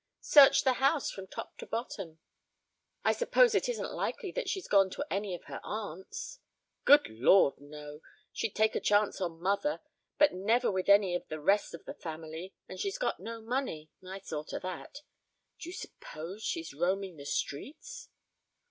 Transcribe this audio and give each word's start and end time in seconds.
"Searched 0.21 0.63
the 0.63 0.73
house 0.81 1.11
from 1.11 1.27
top 1.27 1.59
to 1.59 1.65
bottom." 1.67 2.17
"I 3.03 3.11
suppose 3.13 3.53
it 3.53 3.69
isn't 3.69 3.93
likely 3.93 4.31
that 4.31 4.49
she's 4.49 4.67
gone 4.67 4.89
to 4.89 5.05
any 5.11 5.35
of 5.35 5.43
her 5.43 5.59
aunts." 5.63 6.39
"Good 6.85 7.07
Lord, 7.07 7.59
no. 7.59 8.01
She'd 8.33 8.55
take 8.55 8.75
a 8.75 8.79
chance 8.79 9.21
on 9.21 9.39
mother, 9.39 9.79
but 10.17 10.33
never 10.33 10.71
with 10.71 10.89
any 10.89 11.13
of 11.13 11.27
the 11.27 11.39
rest 11.39 11.75
of 11.75 11.85
the 11.85 11.93
family, 11.93 12.55
and 12.67 12.79
she's 12.79 12.97
got 12.97 13.19
no 13.19 13.41
money. 13.41 13.91
I 14.03 14.17
saw 14.21 14.41
to 14.45 14.59
that. 14.61 15.01
D'you 15.59 15.71
suppose 15.71 16.41
she's 16.43 16.73
roaming 16.73 17.17
the 17.17 17.25
streets?" 17.27 18.09